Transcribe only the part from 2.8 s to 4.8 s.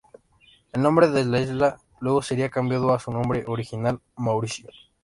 a su nombre original, Mauricio.